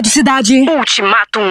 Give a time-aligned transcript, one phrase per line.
[0.00, 0.54] Rádio Cidade.
[0.60, 1.49] Ultimatum.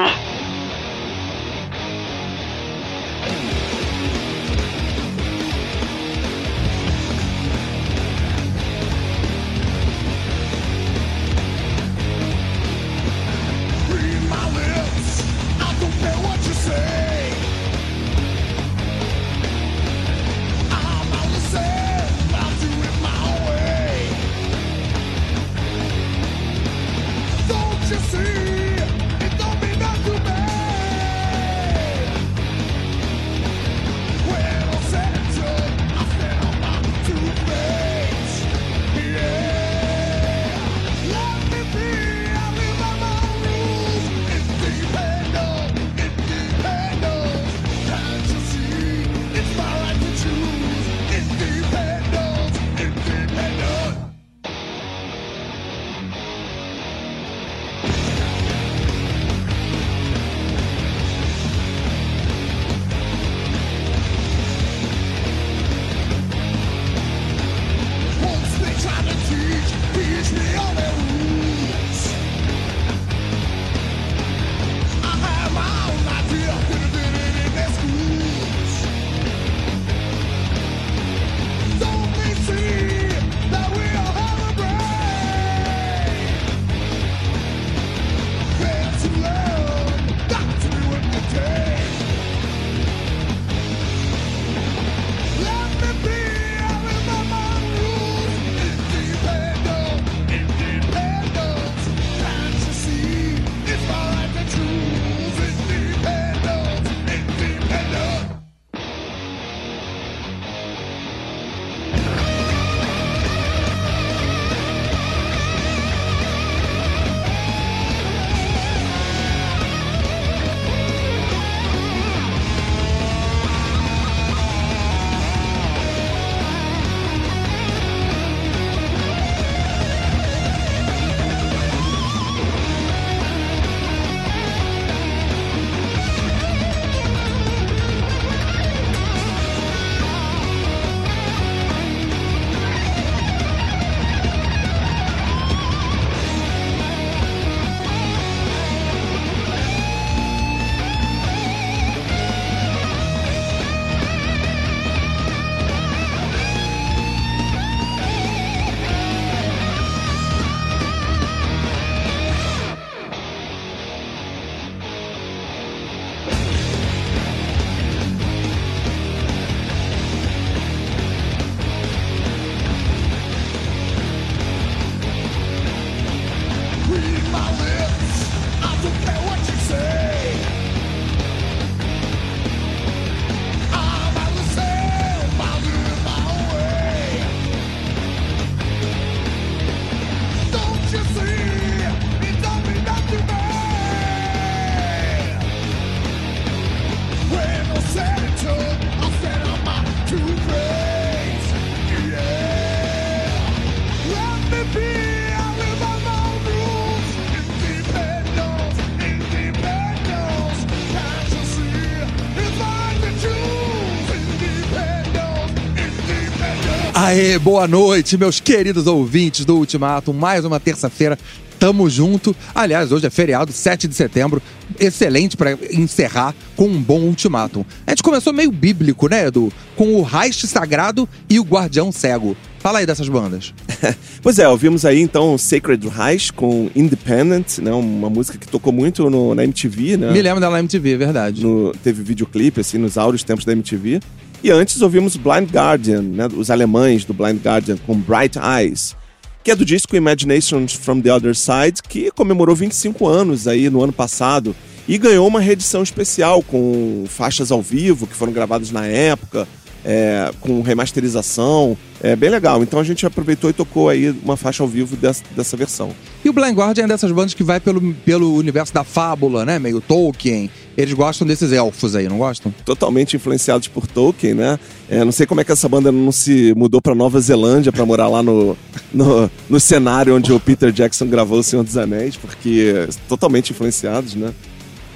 [217.20, 220.14] Aê, boa noite, meus queridos ouvintes do Ultimato.
[220.14, 221.20] Mais uma terça-feira,
[221.60, 222.34] tamo junto.
[222.56, 224.42] Aliás, hoje é feriado, 7 de setembro.
[224.80, 227.66] Excelente pra encerrar com um bom ultimatum.
[227.86, 229.52] A gente começou meio bíblico, né, Edu?
[229.76, 232.38] Com o Reich Sagrado e o Guardião Cego.
[232.60, 233.54] Fala aí dessas bandas.
[234.22, 237.72] Pois é, ouvimos aí então Sacred Reich com Independent, né?
[237.74, 240.12] Uma música que tocou muito no- na MTV, né?
[240.12, 241.42] Me lembro dela na MTV, é verdade.
[241.44, 244.02] No- teve videoclipe, assim, nos áureos tempos da MTV.
[244.42, 246.28] E antes ouvimos Blind Guardian, né?
[246.34, 248.96] Os alemães do Blind Guardian com Bright Eyes,
[249.44, 253.84] que é do disco Imaginations from the Other Side, que comemorou 25 anos aí no
[253.84, 254.56] ano passado
[254.88, 259.48] e ganhou uma reedição especial com faixas ao vivo que foram gravadas na época,
[259.84, 261.78] é, com remasterização.
[262.02, 262.64] É bem legal.
[262.64, 265.94] Então a gente aproveitou e tocou aí uma faixa ao vivo dessa, dessa versão.
[266.24, 269.60] E o Blind Guardian é dessas bandas que vai pelo, pelo universo da fábula, né?
[269.60, 270.50] Meio Tolkien.
[270.80, 272.54] Eles gostam desses elfos aí, não gostam?
[272.64, 274.58] Totalmente influenciados por Tolkien, né?
[274.90, 277.86] É, não sei como é que essa banda não se mudou pra Nova Zelândia pra
[277.86, 278.56] morar lá no,
[278.94, 284.16] no, no cenário onde o Peter Jackson gravou O Senhor dos Anéis, porque totalmente influenciados,
[284.16, 284.34] né?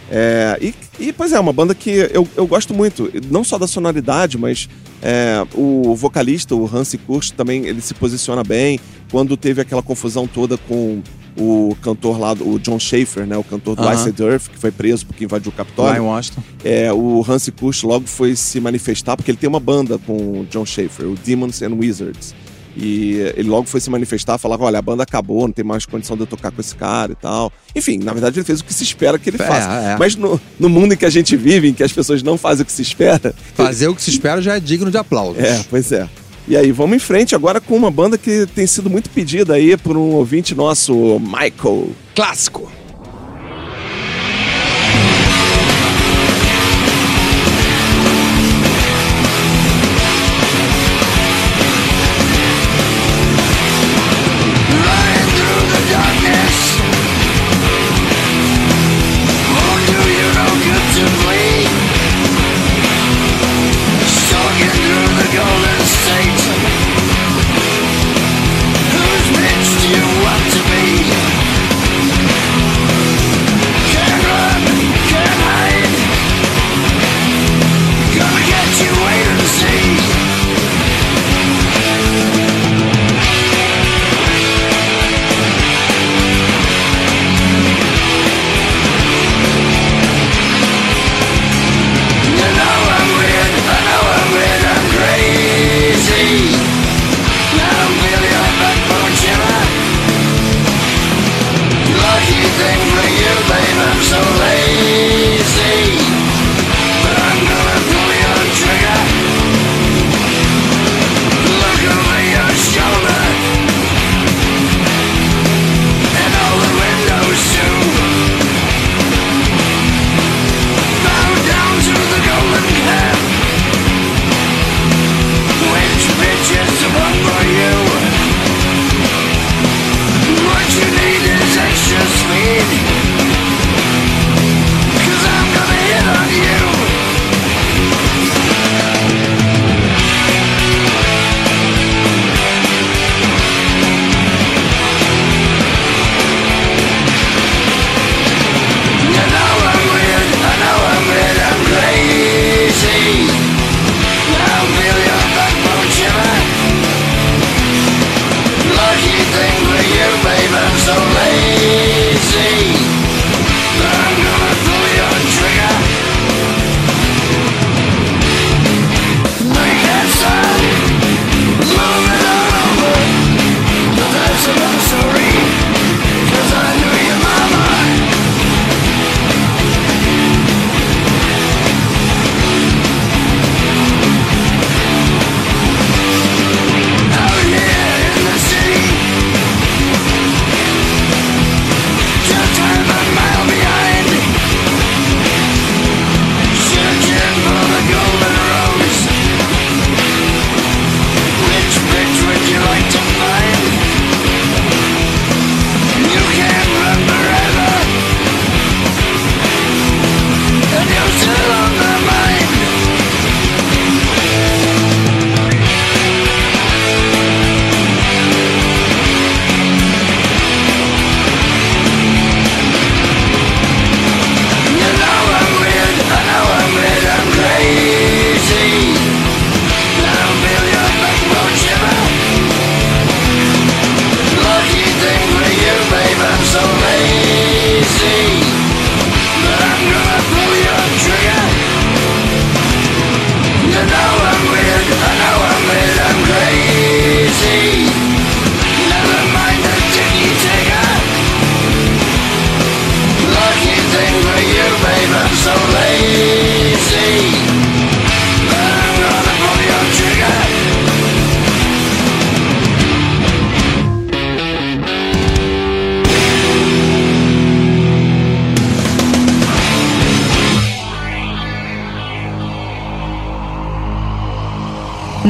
[0.10, 3.68] É, e, e, pois é, uma banda que eu, eu gosto muito, não só da
[3.68, 4.70] sonoridade, mas
[5.02, 8.80] é, o vocalista, o Hansi Kursch, também ele se posiciona bem.
[9.12, 11.02] Quando teve aquela confusão toda com
[11.38, 13.38] o cantor lá, do- o John Schaefer, né?
[13.38, 13.94] O cantor do Aham.
[13.96, 16.04] Iced Earth, que foi preso porque invadiu o Lá em Capitólio.
[16.06, 16.44] Washington.
[16.64, 20.48] É, o Hansi Kusch logo foi se manifestar, porque ele tem uma banda com o
[20.50, 22.36] John Schaefer, o Demons and Wizards.
[22.76, 26.16] E ele logo foi se manifestar, falar: olha, a banda acabou, não tem mais condição
[26.18, 27.54] de eu tocar com esse cara e tal.
[27.76, 29.70] Enfim, na verdade, ele fez o que se espera que ele É, faça.
[29.70, 29.96] é.
[29.98, 32.64] Mas no, no mundo em que a gente vive, em que as pessoas não fazem
[32.64, 35.38] o que se espera, Fazer o que se espera já é digno de aplausos.
[35.44, 36.10] é, pois é.
[36.48, 39.78] E aí, vamos em frente agora com uma banda que tem sido muito pedida aí
[39.78, 41.92] por um ouvinte nosso, Michael.
[42.14, 42.83] Clássico.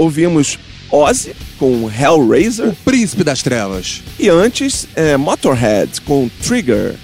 [0.00, 0.58] Ouvimos
[0.90, 4.02] Ozzy com Hellraiser O Príncipe das Trevas.
[4.18, 6.94] e antes é, Motorhead com Trigger.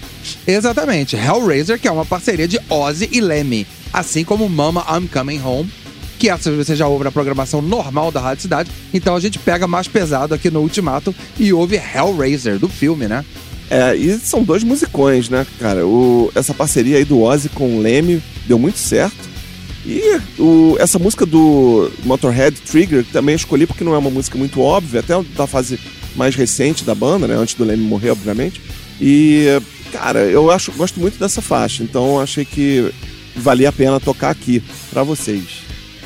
[0.46, 1.14] Exatamente.
[1.14, 3.66] Hellraiser, que é uma parceria de Ozzy e Lemmy.
[3.92, 5.70] Assim como Mama I'm Coming Home,
[6.18, 8.70] que essa você já ouve na programação normal da Rádio Cidade.
[8.92, 13.24] Então a gente pega mais pesado aqui no Ultimato e ouve Hellraiser, do filme, né?
[13.70, 15.87] É, e são dois musicões, né, cara?
[15.87, 19.36] O, essa parceria aí do Ozzy com o Leme deu muito certo.
[19.87, 24.61] E o- essa música do Motorhead Trigger também escolhi porque não é uma música muito
[24.61, 25.79] óbvia, até da fase
[26.16, 27.35] mais recente da banda, né?
[27.37, 28.61] Antes do Leme morrer, obviamente.
[29.01, 29.46] E,
[29.92, 32.90] cara, eu acho, gosto muito dessa faixa, então achei que
[33.37, 35.44] valia a pena tocar aqui pra vocês.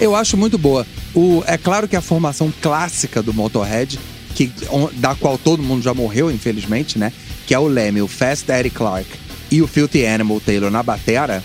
[0.01, 0.87] Eu acho muito boa.
[1.14, 3.99] O, é claro que a formação clássica do Motorhead,
[4.35, 4.51] que,
[4.95, 7.12] da qual todo mundo já morreu, infelizmente, né?
[7.47, 9.07] Que é o Lemmy, o Fast Eddie Clark
[9.51, 11.43] e o Filthy Animal Taylor na batera,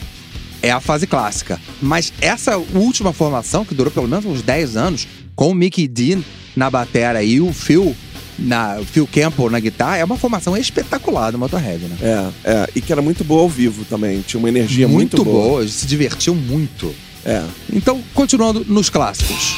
[0.66, 1.60] é a fase clássica.
[1.82, 6.22] Mas essa última formação, que durou pelo menos uns 10 anos, com o Mickey Dean
[6.56, 7.96] na batera e o Phil,
[8.40, 11.98] na, Phil Campbell na guitarra, é uma formação espetacular do Motorhead, né?
[12.02, 15.50] É, é, e que era muito boa ao vivo também, tinha uma energia muito, boa.
[15.50, 16.94] boa, se divertiu muito.
[17.24, 17.44] É.
[17.72, 19.56] Então, continuando nos clássicos.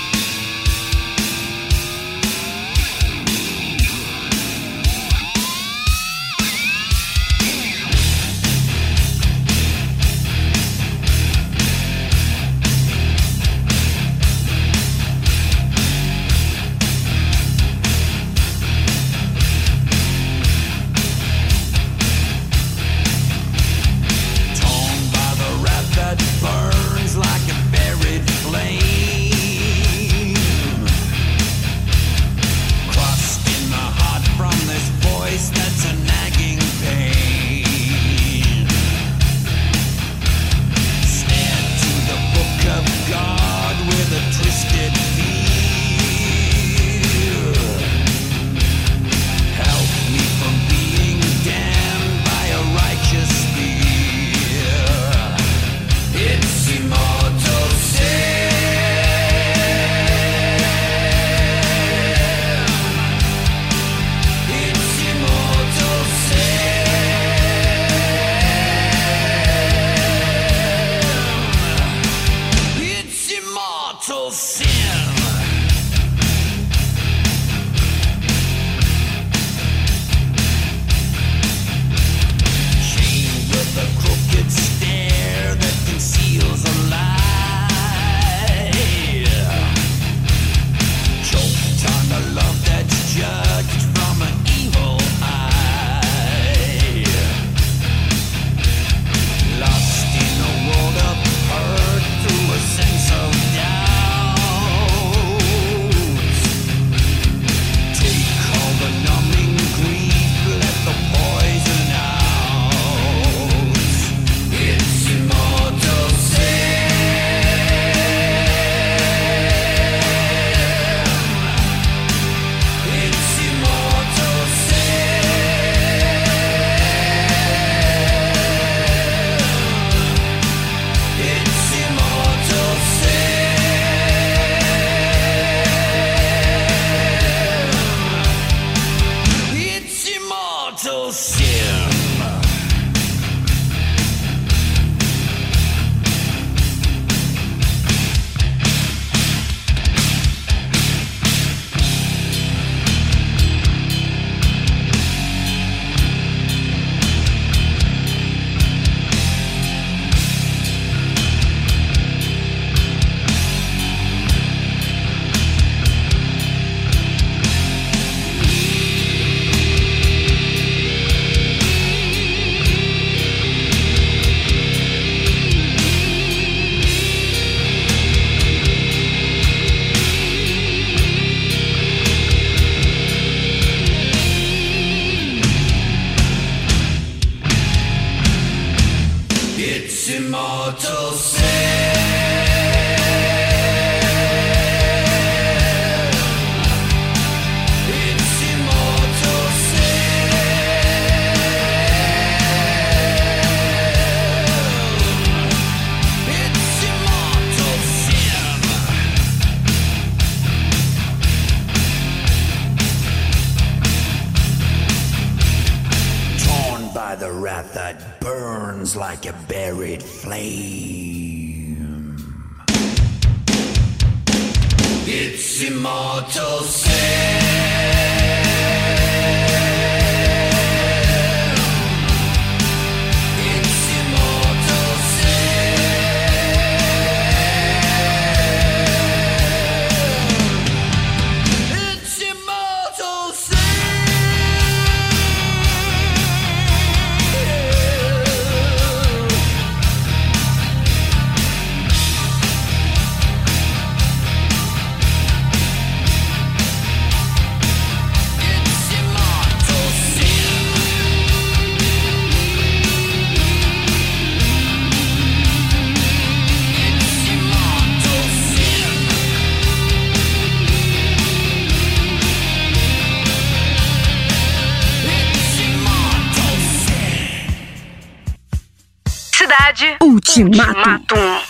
[280.38, 280.71] Te mato.
[280.71, 281.47] Te mato.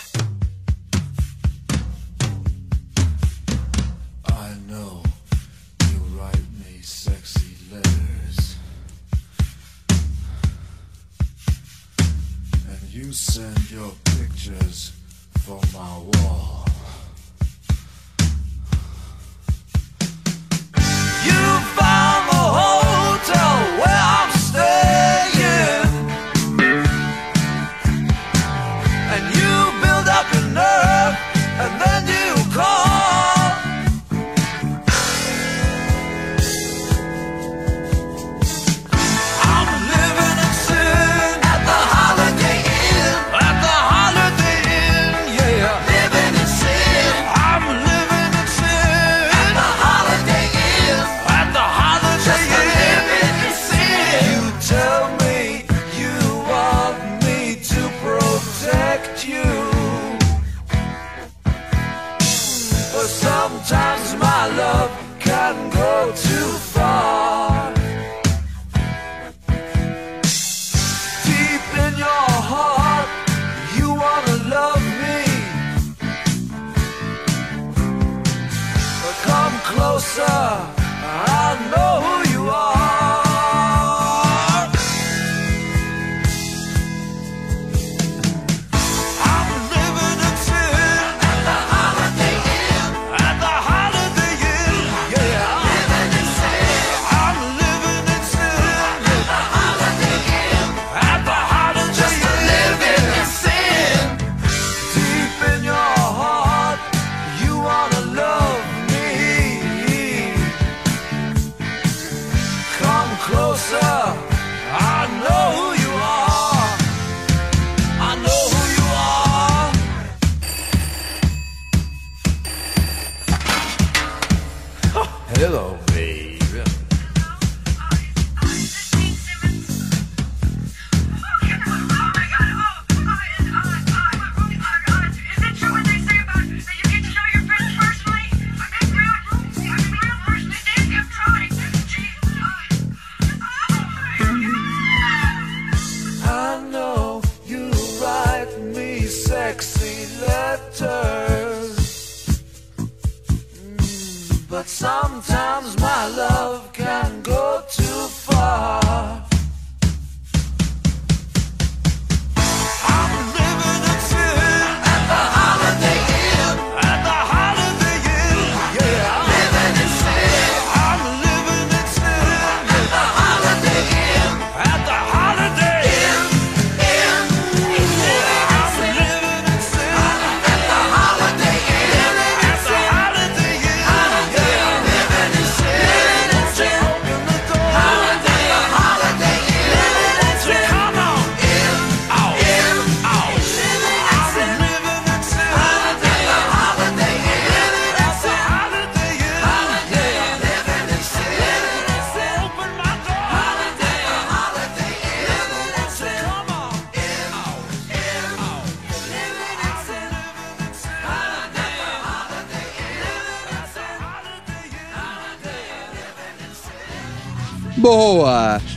[12.90, 14.92] You send your pictures
[15.44, 16.67] for my wall.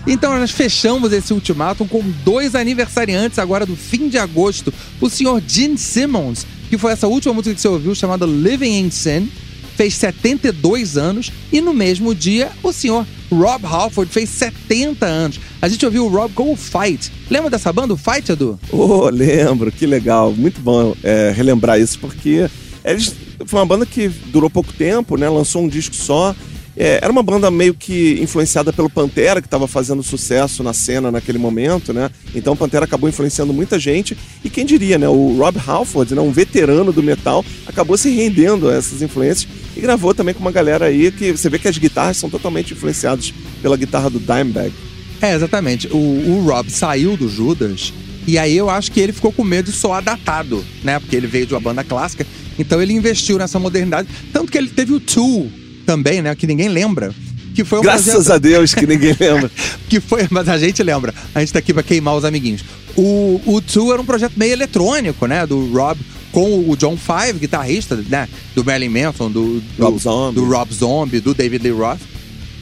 [0.05, 4.73] Então nós fechamos esse ultimato com dois aniversariantes agora do fim de agosto.
[4.99, 8.89] O senhor Gene Simmons, que foi essa última música que você ouviu, chamada Living in
[8.89, 9.29] Sin,
[9.75, 11.31] fez 72 anos.
[11.51, 15.39] E no mesmo dia, o senhor Rob Halford fez 70 anos.
[15.61, 17.11] A gente ouviu o Rob com o Fight.
[17.29, 18.59] Lembra dessa banda, o Fight, Edu?
[18.71, 19.71] Oh, lembro.
[19.71, 20.33] Que legal.
[20.33, 22.49] Muito bom é, relembrar isso, porque
[22.83, 25.29] eles foi uma banda que durou pouco tempo, né?
[25.29, 26.35] Lançou um disco só
[26.83, 31.11] é, era uma banda meio que influenciada pelo Pantera, que estava fazendo sucesso na cena
[31.11, 32.09] naquele momento, né?
[32.33, 34.17] Então Pantera acabou influenciando muita gente.
[34.43, 35.07] E quem diria, né?
[35.07, 36.21] O Rob Halford, né?
[36.21, 40.51] um veterano do metal, acabou se rendendo a essas influências e gravou também com uma
[40.51, 44.73] galera aí que você vê que as guitarras são totalmente influenciadas pela guitarra do Dimebag.
[45.21, 45.87] É, exatamente.
[45.91, 47.93] O, o Rob saiu do Judas
[48.25, 50.99] e aí eu acho que ele ficou com medo de soar datado, né?
[50.99, 52.25] Porque ele veio de uma banda clássica.
[52.57, 54.09] Então ele investiu nessa modernidade.
[54.33, 56.33] Tanto que ele teve o Tool também, né?
[56.35, 57.13] Que ninguém lembra.
[57.53, 59.51] Que foi um Graças projeto- a Deus que ninguém lembra.
[59.89, 61.13] que foi, mas a gente lembra.
[61.35, 62.63] A gente tá aqui pra queimar os amiguinhos.
[62.95, 65.45] O, o Two era um projeto meio eletrônico, né?
[65.45, 65.99] Do Rob
[66.31, 68.27] com o John Five, guitarrista, né?
[68.55, 70.35] Do Marilyn Manson, do, do Rob Zombie.
[70.35, 71.99] do Rob Zombie, do David Lee Roth.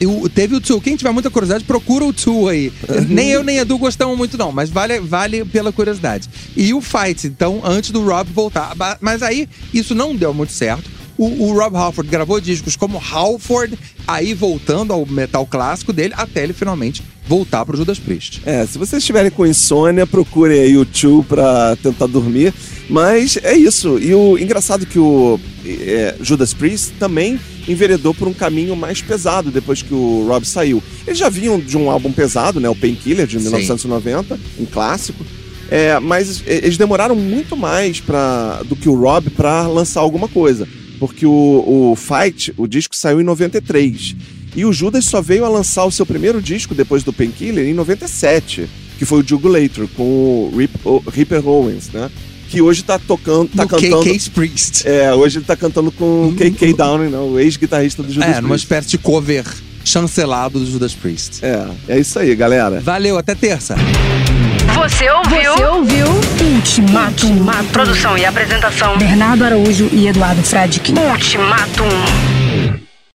[0.00, 0.80] E o- teve o Two.
[0.80, 2.72] Quem tiver muita curiosidade, procura o Two aí.
[3.08, 6.28] nem eu nem Edu gostamos muito, não, mas vale, vale pela curiosidade.
[6.56, 8.72] E o Fight, então, antes do Rob voltar.
[9.00, 10.90] Mas aí, isso não deu muito certo.
[11.20, 13.78] O, o Rob Halford gravou discos como Halford,
[14.08, 18.40] aí voltando ao metal clássico dele, até ele finalmente voltar pro Judas Priest.
[18.46, 22.54] É, se vocês estiverem com insônia, procurem aí o Tio pra tentar dormir.
[22.88, 23.98] Mas é isso.
[23.98, 29.50] E o engraçado que o é, Judas Priest também enveredou por um caminho mais pesado
[29.50, 30.82] depois que o Rob saiu.
[31.06, 32.68] Eles já vinham de um álbum pesado, né?
[32.70, 33.44] O Painkiller, de Sim.
[33.44, 35.22] 1990, um clássico.
[35.70, 40.66] É, mas eles demoraram muito mais pra, do que o Rob pra lançar alguma coisa.
[41.00, 41.32] Porque o,
[41.92, 44.14] o Fight, o disco saiu em 93.
[44.54, 47.72] E o Judas só veio a lançar o seu primeiro disco depois do Painkiller em
[47.74, 52.10] 97, que foi o Jugulator, com o Rip, o Ripper Owens, né?
[52.50, 54.02] Que hoje tá tocando, tá no cantando...
[54.04, 54.82] KK's Priest.
[54.86, 57.18] É, hoje ele tá cantando com o KK Downing, né?
[57.18, 58.64] o ex-guitarrista do Judas É, numa Priest.
[58.66, 59.44] espécie de cover
[59.84, 61.38] chancelado do Judas Priest.
[61.42, 62.80] É, é isso aí, galera.
[62.80, 63.76] Valeu, até terça.
[64.80, 65.52] Você ouviu?
[65.52, 66.06] Você ouviu
[66.40, 67.44] Ultimatum.
[67.70, 68.96] Produção e apresentação.
[68.96, 70.94] Bernardo Araújo e Eduardo Fradkin.
[70.98, 72.29] Ultimatum.